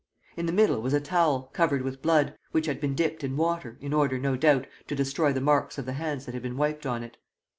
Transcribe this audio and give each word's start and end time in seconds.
In 0.35 0.47
the 0.47 0.51
middle 0.51 0.81
was 0.81 0.95
a 0.95 0.99
towel, 0.99 1.51
covered 1.53 1.83
with 1.83 2.01
blood, 2.01 2.35
which 2.53 2.65
had 2.65 2.81
been 2.81 2.95
dipped 2.95 3.23
in 3.23 3.37
water, 3.37 3.77
in 3.81 3.93
order, 3.93 4.17
no 4.17 4.35
doubt, 4.35 4.65
to 4.87 4.95
destroy 4.95 5.31
the 5.31 5.41
marks 5.41 5.77
of 5.77 5.85
the 5.85 5.93
hands 5.93 6.25
that 6.25 6.33
had 6.33 6.41
been 6.41 6.57
wiped 6.57 6.87
on 6.87 7.03
it. 7.03 7.17